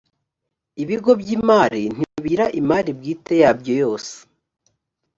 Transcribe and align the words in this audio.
ibigo 0.83 1.11
by’imali 1.21 1.81
ntibigira 1.95 2.45
imali 2.59 2.89
bwite 2.97 3.33
yabyo 3.43 3.73
yose 3.83 4.13